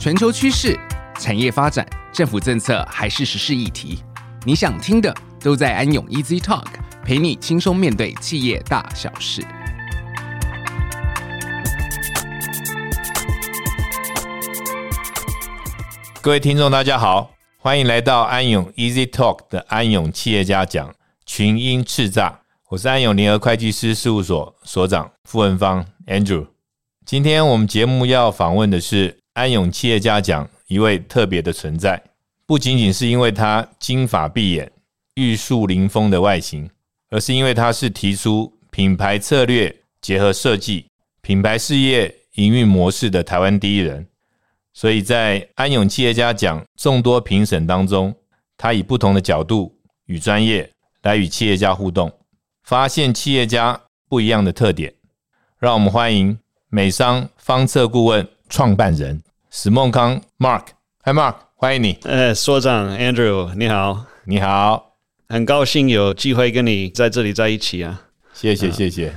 [0.00, 0.80] 全球趋势、
[1.18, 4.02] 产业发展、政府政策还是时事议题，
[4.46, 6.64] 你想听的都在安永 Easy Talk，
[7.04, 9.42] 陪你轻松面对企业大小事。
[16.22, 20.94] 各位听众，大家好，欢迎来到安永 Easy Talk 的安永企业家讲
[21.26, 22.32] 群英叱咤。
[22.70, 26.46] 我是安永联合会计师事务所所长傅文芳 Andrew。
[27.04, 31.98] 今天我们节目要访问的是安永企业家奖一位特别的存在，
[32.44, 34.70] 不仅仅是因为他金发碧眼、
[35.14, 36.68] 玉树临风的外形，
[37.08, 40.84] 而是因为他是提出品牌策略结合设计、
[41.22, 44.06] 品牌事业营运模式的台湾第一人。
[44.74, 48.14] 所以在安永企业家奖众多评审当中，
[48.58, 52.12] 他以不同的角度与专业来与企业家互动。
[52.62, 54.92] 发现企业家不一样的特点，
[55.58, 60.62] 让我们欢迎美商方策顾问创办人史孟康 Mark。
[61.02, 61.98] Hi Mark，欢迎你。
[62.04, 64.92] 呃，所长 Andrew，你好，你好，
[65.28, 68.00] 很高兴有机会跟你在这里在一起啊。
[68.32, 69.12] 谢谢谢谢，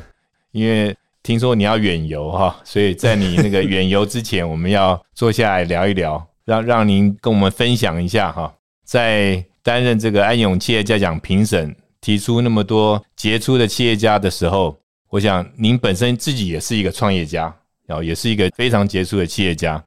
[0.51, 8.51] 因为听说你要远游哈，所以在你那个远游之前，我们要坐下来聊一聊，让让您跟我们分享一下哈，
[8.83, 11.75] 在担任这个安永企业家奖评审。
[12.01, 14.77] 提出那么多杰出的企业家的时候，
[15.09, 17.55] 我想您本身自己也是一个创业家，
[17.85, 19.81] 然后也是一个非常杰出的企业家。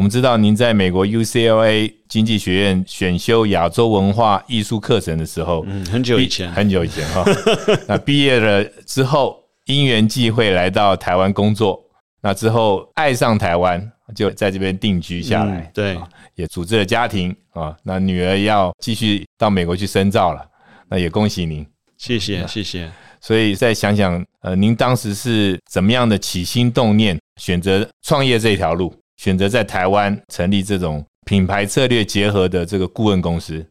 [0.00, 7.22] 我们知道您在美国 UCLA 经济学院选修亚洲文化艺术课程的时候，嗯，很久以前，很久以前哈。
[7.86, 11.78] 那毕业了之后，因缘际会来到台湾工作，
[12.22, 15.58] 那之后爱上台湾，就在这边定居下来。
[15.58, 15.98] 嗯、对，
[16.34, 17.76] 也组织了家庭啊。
[17.82, 20.40] 那女儿要继续到美国去深造了。
[20.88, 21.66] 那也恭喜您，
[21.98, 22.90] 谢谢谢谢。
[23.20, 33.66] 所以再想想，呃，您当时是怎么样的起心动念，选择创业这条路，选择在台湾成立这种品牌策略结合的这个顾问公司，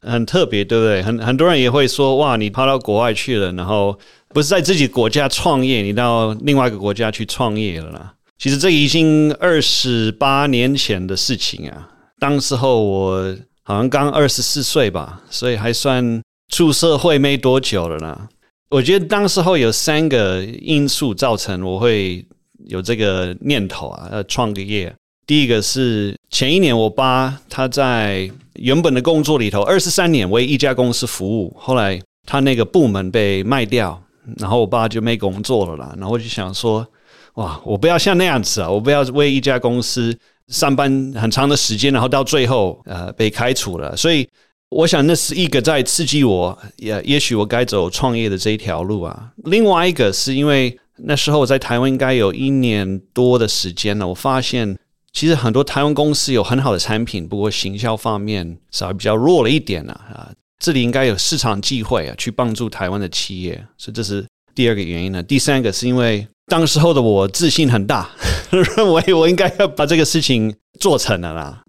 [0.00, 1.02] 很特别，对不对？
[1.02, 3.98] 很很多人也会说，哇，你跑到国外去了，然后
[4.28, 8.14] 不是在自己国家创业，你到另外一个国家去创业了啦。
[8.38, 16.22] 其实这已经二十八年前的事情啊，当时候我好像刚二十四岁吧，所以还算。
[16.52, 18.28] 出社会没多久了呢，
[18.68, 22.24] 我觉得当时候有三个因素造成我会
[22.66, 24.94] 有这个念头啊，呃，创个业。
[25.26, 34.02] 第一个是前一年我爸他在原本的工作里头二十三年为一家公司服务，后来他那个部门被卖掉，
[34.38, 35.94] 然后我爸就没工作了啦。
[35.96, 36.86] 然后我就想说，
[37.34, 40.16] 哇，我不要像那样子啊，我不要为一家公司
[40.48, 44.28] 上班很长的时间，然后到最后呃被开除了，所以。
[44.70, 49.30] 我想那是一个在刺激我，也也许我该走创业的这一条路啊。
[49.44, 54.78] 另外一个是因为那时候我在台湾应该有一年多的时间了，我发现
[55.12, 59.92] 其实很多台湾公司有很好的产品，不过行销方面稍微比较弱了一点啊。
[60.12, 64.24] 啊，这里应该有市场机会啊，去帮助台湾的企业，所以这是
[64.54, 65.22] 第二个原因呢。
[65.22, 68.10] 第三个是因为当时候的我自信很大，
[68.50, 71.62] 认为我应该要把这个事情做成了啦。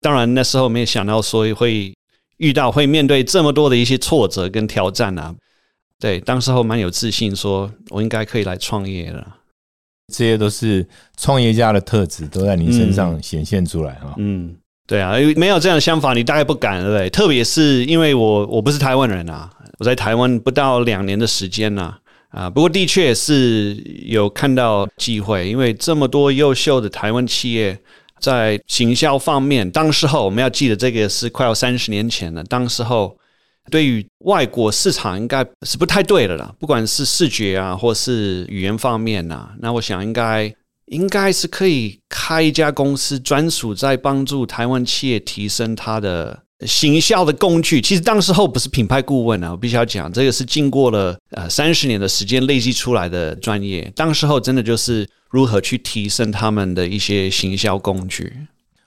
[0.00, 1.92] 当然那时候没有想到说会。
[2.40, 5.34] 遇到会面对这么多的一些挫折跟挑战啊，
[6.00, 9.36] 对，当时候蛮有自信，说我应该可以来创业了。
[10.12, 10.84] 这些都是
[11.16, 14.14] 创业家的特质，都在你身上显现出来啊。
[14.16, 14.56] 嗯，
[14.88, 17.10] 对啊，没有这样的想法，你大概不敢，对不对？
[17.10, 21.94] 特别是因为我我不是台湾人啊，我在台湾不到两年的时间呐，
[22.30, 23.74] 啊，不过的确是
[24.06, 27.78] 有看到机会，因为这么多优秀的台湾企业。
[28.20, 32.44] 在行销方面，当时候我们要记得，这个是快要三十年前了。
[32.44, 33.16] 当时候
[33.70, 40.52] 对于外国市场应该是不太对的了，不管是视觉啊，或是语言方面、啊，那我想应该
[40.86, 47.80] 应该是可以开一家公司，专属在帮助台湾企业提升它的行销的工具。
[47.80, 53.90] 其实当时候不是品牌顾问啊，我必须要讲，这个是经过了呃三十年的时间累积出来的专业。
[53.96, 55.08] 当时候真的就是。
[55.32, 58.32] 如何去提升他们的一些行销工具？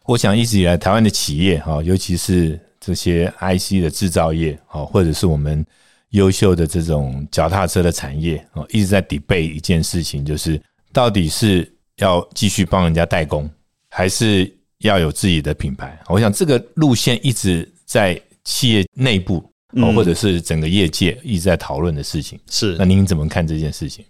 [0.08, 5.66] 我想一直以来，台湾的企业哈，尤其是这些 IC 的制造业哦，或者是我们
[6.10, 13.50] 优秀的这种脚踏车的产业啊，一直在 debate 一件事情，就是到底是要继续帮人家代工，
[13.90, 15.98] 还是要有自己的品牌？
[16.08, 19.42] 我想这个路线一直在企业内部，
[19.96, 22.38] 或者是整个业界一直在讨论的事情。
[22.50, 24.04] 是，那您怎么看这件事情？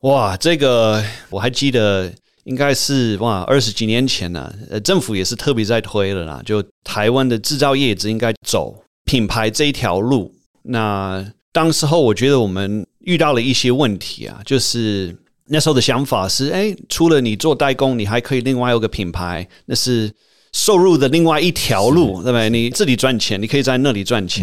[0.00, 2.12] 哇，这个我还记得，
[2.44, 8.74] 应该是哇二十几年前呢，呃，政府也是特别在推了啦，就台湾的制造业只应该走
[9.04, 10.34] 品牌这一条路。
[10.62, 20.10] 那当时候我觉得我们遇到了一些问题啊，就是那时候的想法是，哎，除了你做代工，你还可以另外有个品牌，那是
[20.52, 22.48] 收入的另外一条路，对不对？
[22.48, 24.42] 你自己赚钱，你可以在那里赚钱。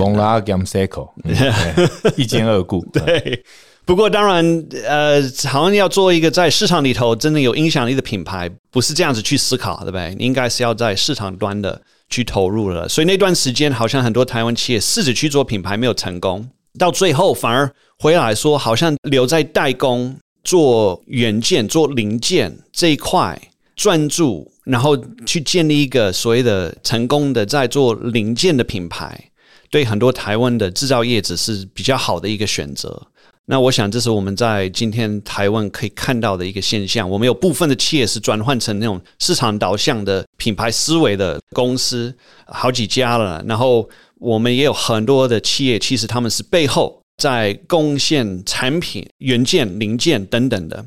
[2.18, 2.86] 一兼二顾。
[2.94, 3.44] 对，
[3.92, 10.16] 不过当然，呃，好像要做一个在市场里头真正有影响力的品牌，不是这样子去思考，对不对？
[10.18, 12.88] 应该是要在市场端的去投入了。
[12.88, 16.50] 所以那段时间，好像很多台湾企业试着去做品牌，没有成功，
[16.80, 20.18] 到最后反而回来说，好像留在代工。
[20.44, 23.40] 做元件、做零件这一块
[23.76, 29.26] 专注，然后去建立一个所谓的成功的在做零件的品牌，
[29.70, 33.04] 对很多台湾的制造业者是比较好的一个选择。
[33.52, 37.10] 那我想，这是我们在今天台湾可以看到的一个现象。
[37.10, 42.16] 我们有部分的企业是转换成那种市场导向的品牌思维的公司，
[42.46, 43.44] 好几家了。
[43.46, 43.90] 然后
[44.20, 46.98] 我们也有很多的企业，其实他们是背后。
[47.18, 50.84] 在贡献产品、元件、零件等等的，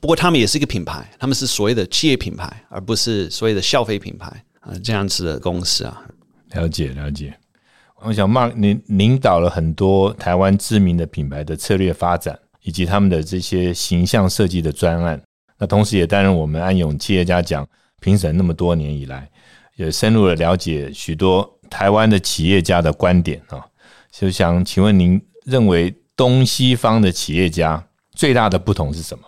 [0.00, 4.26] 不过他们也是一个品牌，他们是所谓的企业品牌，而不是所谓的消费品牌
[4.60, 6.04] 啊，这样子的公司啊。
[6.52, 7.34] 了解了解，
[8.04, 15.20] 我想 Mark 您领导了很多台湾知名的品牌的策略发展，以及他们的这些形象设计的专案。
[15.58, 17.66] 那同时也担任我们安永企业家奖
[18.00, 19.28] 评审那么多年以来，
[19.76, 23.64] 也深入的了解许多台湾的企业家的观点啊。
[24.10, 25.20] 就想请问您。
[25.44, 27.84] 认为东西方的企业家
[28.14, 29.24] 最大的不同是什么？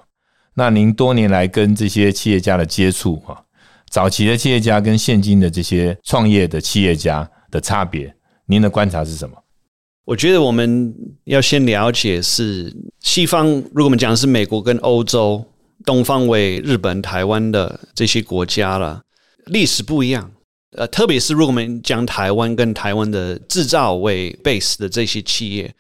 [0.55, 3.45] 那您多年来跟这些企业家的接触，哈，
[3.91, 8.15] 早期的企业家跟现今的这些创业的企业家的差别，
[8.47, 9.37] 您的观察是什么？
[10.05, 10.95] 我觉得我们
[11.25, 15.45] 要先了解是西方，如果我们讲的是美国跟欧洲，
[15.85, 19.03] 东方为日本、台湾的这些国家了，
[19.47, 20.31] 历史不一样。
[20.77, 25.75] 呃，特别是如果我们讲台湾跟台湾的制造为 base 的这些企业。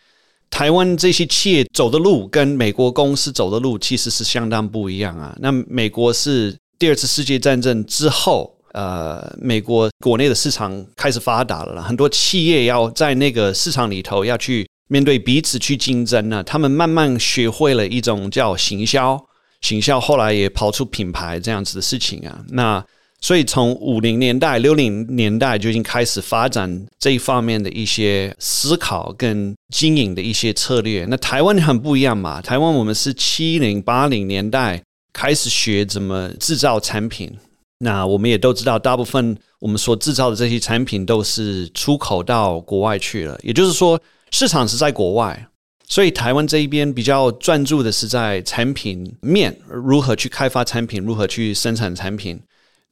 [0.51, 5.37] 台湾这些企业走的路跟美国公司走的路其实是相当不一样啊。
[5.41, 16.43] 那美国是第二次世界战争之后，呃，美国国内的市场开始发达了，很多企业要在那个市场里头要去面对彼此去竞争呢。
[16.43, 19.25] 他们慢慢学会了一种叫行销，
[19.61, 22.44] 行销后来也跑出品牌这样子的事情啊。
[22.49, 22.85] 那
[23.21, 31.06] 所以，从五零年代、六零年代就已经开始发展这一方面的一些思考跟经营的一些策略。
[31.09, 34.82] 那台湾很不一样嘛，台湾我们是七零八零年代
[35.12, 37.32] 开始学怎么制造产品。
[37.79, 43.38] 那我们也都知道，大部分我们所制造的这些产品都是出口到国外去了。
[43.43, 44.00] 也就是说，
[44.31, 45.49] 市场是在国外，
[45.88, 52.41] 所以台湾这一边比较专注的是在产品面，如何去开发产品，如何去生产产品。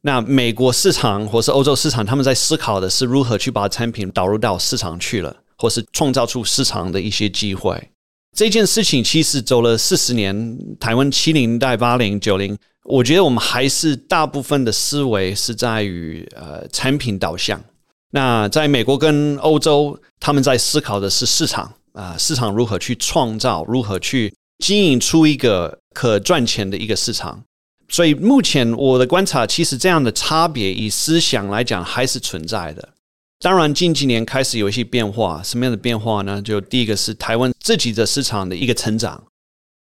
[0.03, 7.92] 那美国市场或是欧洲市场，他们在思考的是如何去把产品导入到市场去了，或是创造出市场的一些机会。
[8.35, 17.63] 这件事情其实走了四十年，台湾七零代、八零、九零，我觉得我们还是大部分的思维是在于呃产品导向。
[18.11, 27.45] 那在美国跟欧洲，他们在思考的是市场啊、市场如何去创造，如何去经营出一个可赚钱的一个市场。
[27.89, 32.89] 所以目前我的观察，其实这样的差别以思想来讲还是存在的。
[33.43, 36.41] 当然近几年开始有一些变化，什么样的变化呢？
[36.41, 39.21] 就第一个是台湾自己的市场的一个成长，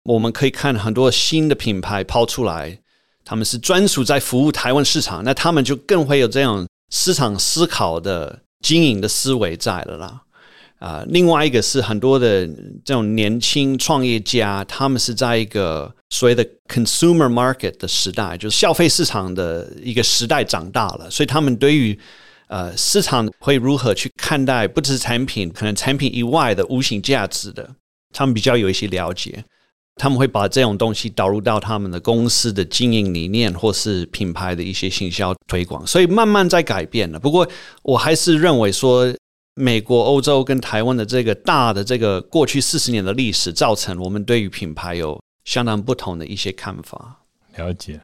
[0.04, 2.80] 我们可以看很多新的品牌抛出来，
[3.25, 10.22] 他们是专属在服务台湾市场，那他们就更会有这样市场思考的经营的思维在了啦。
[10.77, 12.46] 啊，另外一个是很多的
[12.86, 22.00] 这种年轻创业家，他们是在一个所谓的 consumer market 的时代，就是消费市场的一个时代长大了，所以他们对于
[22.48, 27.75] 呃市场会如何去看待，不只是产品，可能产品以外的无形价值的，
[28.13, 29.44] 他们比较有一些了解，
[29.96, 37.20] 他们会把这种东西导入到他们的公司的经营理念或是品牌的一些行销推广，所以慢慢在改变了。
[37.20, 37.48] 不过
[37.84, 39.13] 我还是认为说。
[39.60, 47.24] 美国、欧洲跟台湾的这个大的这个过去四十年的历史，造成我们对于品牌有相当不同的一些看法。
[47.56, 48.00] 了解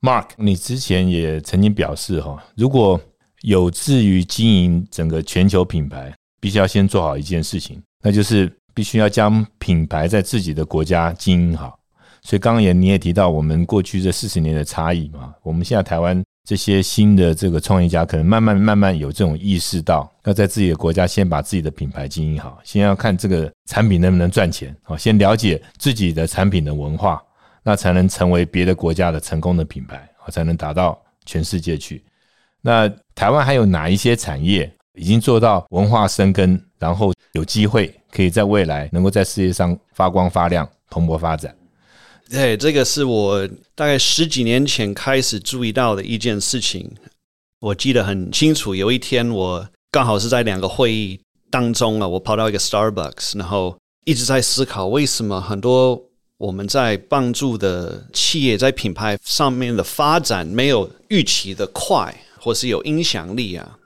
[0.00, 3.00] ，Mark，你之前也曾经表示哈，如果
[3.42, 11.78] 有志于经营整个全球品牌，必须要先做好一件事情，那就是必须要将品牌在自己的国家经营好。
[12.22, 16.22] 所以刚刚也你也提到，我们过去这四十年的差异嘛，我们现在台湾。
[16.48, 27.22] 这些新的这个创业家可能慢慢慢慢有这种意识到，要在自己的国家先把自己的品牌经营好，先要看这个产品能不能赚钱啊，先了解自己的产品的文化，
[27.62, 32.02] 那才能成为别的国家的成功的品牌，才能达到全世界去。
[32.62, 32.90] 那
[33.20, 41.54] 台湾还有哪一些产业已经做到文化生根，然后有机会可以在未来能够在世界上发光发亮、蓬勃发展？
[42.30, 46.90] 对，这个是我大概十几年前开始注意到的一件事情。
[47.60, 56.02] 我记得很清楚，有一天我刚好是在两个会议当中啊，我跑到一个 Starbucks，然后一直在思考为什么很多
[56.38, 63.76] 我们在帮助的企业在品牌上面的发展没有预期的快，或是有影响力啊。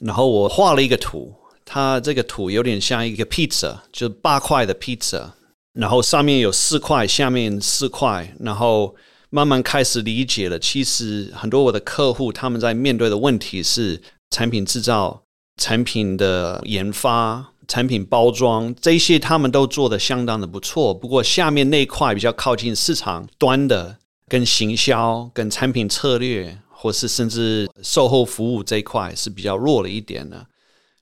[0.00, 1.32] 然后我画了一个图，
[1.64, 5.30] 它这个图有点像一个 pizza，就是八块的 pizza。
[5.74, 8.94] 然后上面有四块，下面四块，然后
[9.30, 10.58] 慢慢开始理解了。
[10.58, 15.22] 其实很多我的客户他们在面对的问题是产品制造、
[15.56, 20.92] 产品的研发、产品包装这些，他们都做得相当的不错。
[20.92, 23.96] 不过下面那块比较靠近市场端的，
[24.28, 30.44] 跟行销、跟产品策略，或是甚至售后服务这一块是比较弱了一点的。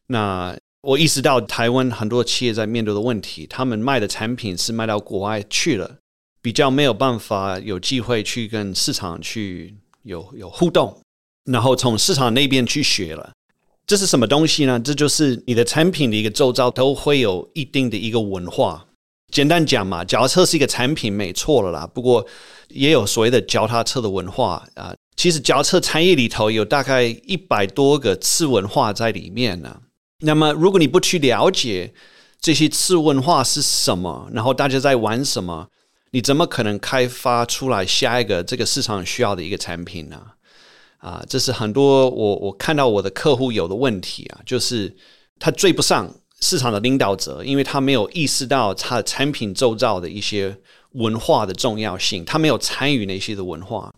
[0.08, 5.96] 那我意识到台湾很多企业在面对的问题，他们卖的产品是卖到国外去了，
[6.42, 11.00] 比较没有办法有机会去跟市场去有有互动，
[11.44, 13.32] 然后从市场那边去学了。
[13.86, 14.78] 这是什么东西呢？
[14.78, 18.86] 这就是你的产品的一个周遭都会有一定的一个文化。
[19.32, 21.86] 简单讲嘛，脚踏车是一个产品，没错了啦。
[21.86, 22.26] 不过
[22.68, 24.94] 也有所谓的脚踏车的文化啊。
[25.20, 29.82] 其实脚车产业里头有大概一百多个次文化在里面呢。
[30.20, 31.92] 那么，如果你不去了解
[32.40, 35.68] 这些次文化是什么，然后大家在玩什么，
[36.12, 40.22] 你怎么可能开发出来下一个这个市场需要的一个产品呢？
[40.96, 44.96] 啊，这是很多我我看到我的客户有的问题啊，就是
[45.38, 46.10] 他追不上
[46.40, 50.56] 市场的领导者，因为他没有意识到他的产品周遭的一些
[50.92, 53.92] 文化的重要性，他没有参与那些的文化，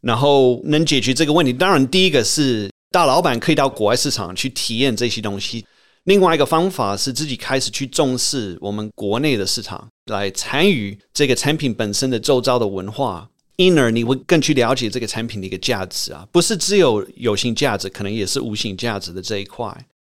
[0.00, 2.70] 然后能解决这个问题，当然第一个是。
[2.90, 5.62] 大老板可以到国外市场去体验这些东西。
[6.04, 19.68] 另外一个方法是自己开始去重视我们国内的市场，来参与这个产品本身的周遭的文化，因而你会更去了解这个产品的一个价值啊，不是只有有形价值，可能也是无形价值的这一块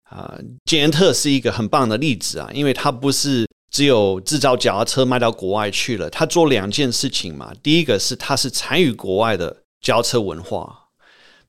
[0.05, 0.35] 啊。
[0.65, 7.53] 捷安特是一个很棒的例子啊，因为它不是只有制造脚踏车卖到国外去了，它做两件事情嘛。
[7.63, 10.79] 第一个是它是参与国外的脚车文化。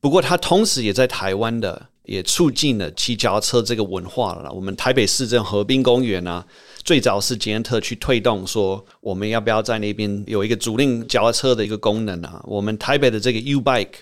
[0.02, 4.52] 不过，它同时也在台湾的，也促进了骑脚车这个文化了。
[4.52, 6.46] 我们台北市政河滨公园啊，
[6.84, 12.44] 最早是捷安特去推动，说我们要不要在那边有一个租赁脚车的一个功能啊？
[12.46, 13.94] 我们台北的这个 U Bike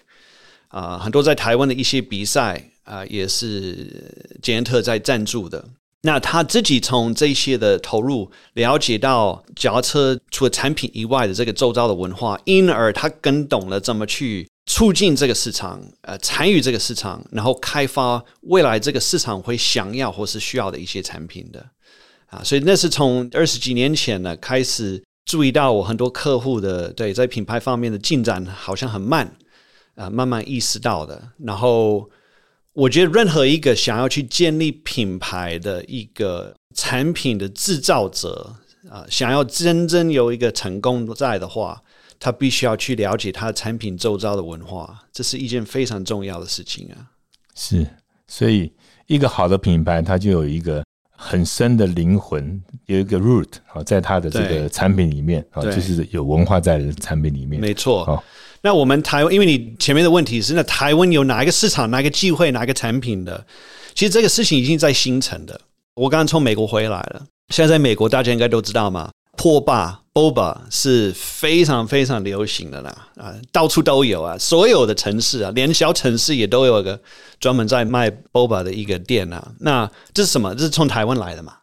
[0.69, 4.11] 啊，很多在台湾的一些比赛啊，也是
[4.41, 5.63] 捷安特在赞助的。
[6.03, 14.47] 那他自己从这些的投入，了解到脚踏车除了产品以外的这个周遭的文化，因而他更懂了怎么去。
[14.67, 21.65] 促进这个市场，呃，参与这个市场，然后开发未来这个市场会想要或是需要的一些产品的，
[22.27, 29.35] 啊，所以那是从二十几年前呢开始注意到我很多客户的对在品牌方面的进展好像很慢，
[29.95, 31.21] 啊，慢慢意识到的。
[31.43, 32.07] 然后
[32.73, 38.55] 我觉得任何一个想要去建立品牌的一个产品的制造者，
[38.89, 41.81] 啊，想要真正有一个成功在的话。
[42.23, 47.09] 他必须要去了解他的产品周遭的文化，这是一件非常重要的事情啊。
[47.55, 47.83] 是，
[48.27, 48.71] 所以
[49.07, 57.59] 一个好的品牌，它就有一个很深的灵魂，有一个 root 啊，在它的这个产品里面啊，就是有文化在的产品里面。
[57.59, 58.23] 没错。
[58.63, 63.45] 那我们台湾，因为你前面的问题是，那台湾有哪一个市场、哪一个机会、哪一个产品的？
[63.93, 65.59] 其实这个事情已经在形成的。
[65.95, 69.09] 我刚刚从美国回来了，现在在美国，大家应该都知道嘛。
[69.37, 76.99] 破霸 Boba 是非常非常流行的啦，啊，到处都有啊，所有的城市啊，连小城市也都有一个
[77.39, 79.53] 专门在卖 Boba 的一个店啊。
[79.61, 80.53] 那这是什么？
[80.53, 81.53] 这是从台湾来的嘛？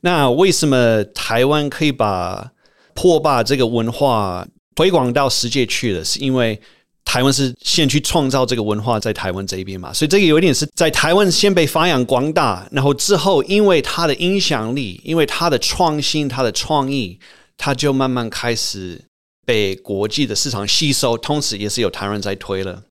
[0.00, 2.50] 那为什么台湾可以把
[2.94, 4.46] 破霸这个文化
[4.78, 6.04] 推广到世界去了？
[6.04, 6.56] 是因为
[7.04, 17.18] 台湾是先去创造这个文化在台湾这一边嘛，所以这个有一点是在台湾先被发扬光大，然后之后因为它的影响力，因为它的创新、它的创意，
[17.56, 19.02] 它就慢慢开始
[19.44, 22.84] 被国际的市场吸收，同时也是有台湾在推了。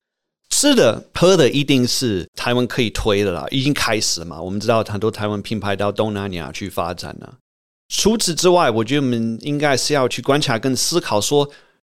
[0.50, 4.38] 吃的、喝的一定是台湾可以推的啦，已经开始了嘛。
[4.38, 7.36] 我们知道很多台湾品牌到东南亚去发展了。
[7.88, 11.48] 除此之外，我觉得我们应该是要去观察跟思考说。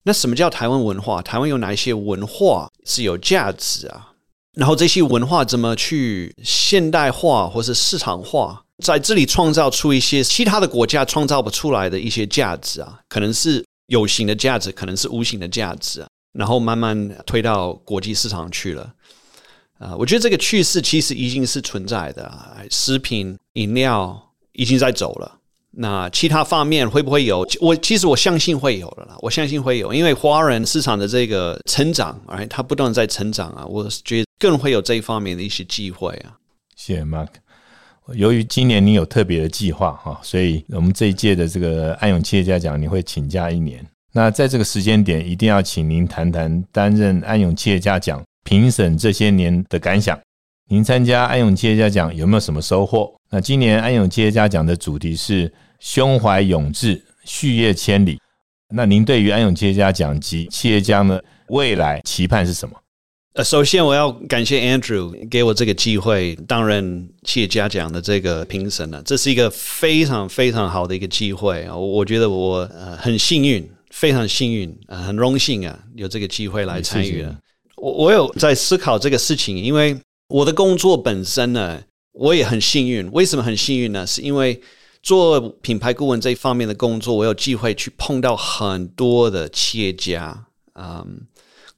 [0.09, 1.21] 那什么叫台湾文化？
[1.21, 4.13] 台湾有哪一些文化是有价值啊？
[4.57, 13.01] 然后这些文化怎么去现代化或是市场化，在这里创造出一些其他的国家创造不出来的一些价值啊？
[13.07, 16.09] 可能是有形的价值，可能是无形的价值啊。
[16.33, 18.91] 然后慢慢推到国际市场去了
[19.79, 19.95] 啊！
[19.99, 25.38] 我觉得这个趋势其实已经是存在的啊，食品饮料已经在走了。
[25.81, 27.47] 那其他方面会不会有？
[27.61, 36.35] 我其实我相信会有的啦，我相信会有，因为华人市场的这个成长，哎，它不断在成长啊，我觉得更会有这一方面的一些机会啊。
[36.75, 37.29] 谢谢 Mark。
[38.15, 43.87] 由于今年你有特别的计划哈，所以我们这一届的这个安永企业家奖你会请假一年。
[44.13, 50.19] 那在这个时间点，一定要请您谈谈担任安永企业家奖评审这些年的感想。
[50.71, 53.15] 您参加安永企业家奖有没有什么收获？
[53.31, 58.19] 那今年安永企业家奖的主题是胸怀永志，续业千里。
[58.75, 62.75] 那您对于安永企业家奖及企业家的未来期盼是什么？
[63.35, 71.77] 呃，首先我要感谢 Andrew 给我这个机会担任企业家奖的这个评审呢，这是一个非常非常好的一个机会啊！
[71.77, 77.39] 我觉得我呃很幸运，非常幸运，呃很荣幸啊，有这个机会来参与了。
[77.77, 79.97] 我我有在思考这个事情，因为
[80.29, 81.81] 我的工作本身呢，
[82.13, 83.09] 我也很幸运。
[83.13, 84.05] 为什么很幸运呢？
[84.05, 84.61] 是因为
[85.03, 90.47] 做品牌顾问这一方面的工作，我有机会去碰到很多的企业家。
[90.75, 91.27] 嗯，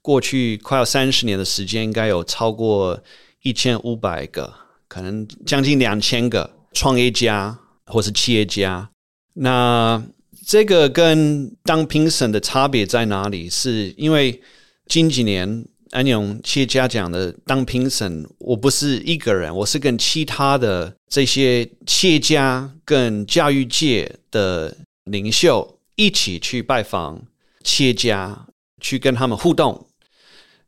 [0.02, 3.00] 过去快要三十年的时间，应该有超过
[3.42, 4.52] 一千五百个，
[4.88, 8.90] 可能将近两千个创业家或是企业家。
[9.34, 10.02] 那
[10.46, 13.48] 这个跟当评审的差别在哪里？
[13.48, 14.42] 是因为
[14.86, 15.66] 近几年。
[15.90, 27.20] 安永企业家奖的当评审，我不是一个人，我是跟其他的这些企业家、跟教育界的领袖一起去拜访
[27.64, 28.46] 企业家，
[28.80, 29.86] 去跟他们互动，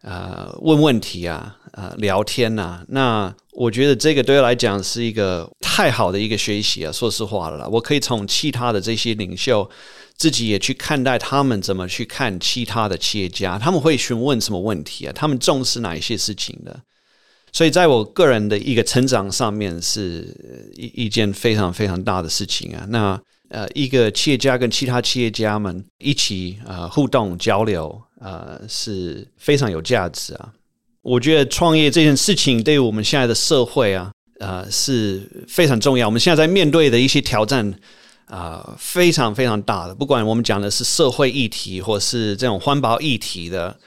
[0.02, 2.84] 呃，问问题啊，呃，聊天呐、啊。
[2.88, 9.70] 那我觉得这个对我来讲是一个太好的一个学习啊，说实话了啦，我可以从其他的这些领袖。
[10.22, 15.12] 自己也去看待他们怎么去看其他的企业家，他们会询问什么问题啊？
[15.12, 16.80] 他们重视哪一些事情的？
[17.52, 22.86] 所以，在我个人的一个成长上面，是一一件非常非常大的事情啊。
[22.88, 30.52] 那呃，一个企业家跟其他企业家们一起呃互动交流，呃，是非常有价值啊。
[31.02, 36.06] 我觉得创业这件事情对于我们现在的社会啊，呃，是非常重要。
[36.06, 37.74] 我们现在在面对的一些挑战。
[38.32, 43.78] 啊、非常非常大的，不管我们讲的是社会议题，或是这种环保议题的，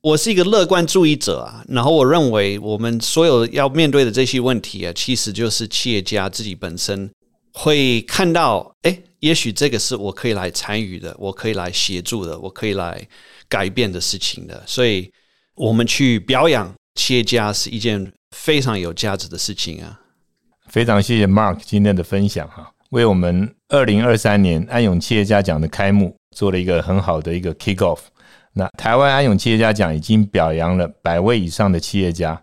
[0.00, 1.64] 我是一个乐观主义者啊。
[1.66, 7.10] 然后我认为，我们所有要面对的这些问题啊，其实就是企业家自己本身
[7.52, 13.04] 会看到，哎，也许这个是我可以来参与的，我可以来协助的，我可以来
[13.48, 14.62] 改变的事情的。
[14.64, 15.10] 所以，
[15.56, 19.98] 我们去表扬企业家是一件非常有价值的事情啊。
[20.68, 22.70] 非常谢谢 Mark 今天的分享哈。
[22.90, 28.00] 为我们二零二三年安永企业家奖的开幕做了一个很好的一个 kick off。
[28.54, 32.42] 那台湾安永企业家奖已经表扬了百位以上的企业家，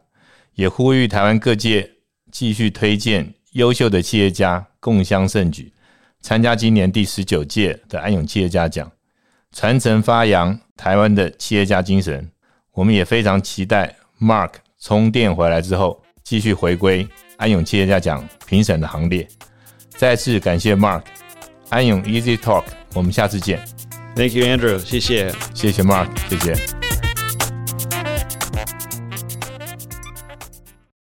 [0.53, 1.89] 也呼吁台湾各界
[2.31, 5.73] 继续推荐优秀的企业家共襄盛举，
[6.21, 8.89] 参加今年第十九届的安永企业家奖，
[9.51, 12.31] 传承发扬台湾的企业家精神。
[12.73, 19.27] 我们也非常期待 Mark 充电回来之后，继续回归安永企业家奖评审的行列。
[19.97, 21.01] 再次感谢 Mark，
[21.69, 23.63] 安永 Easy Talk，我们下次见。
[24.15, 26.84] Thank you, Andrew，谢谢，谢谢 Mark，谢谢。